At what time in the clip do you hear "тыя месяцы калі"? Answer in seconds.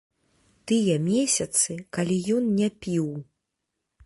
0.71-2.19